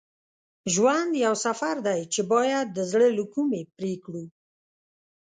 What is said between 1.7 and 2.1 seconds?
دی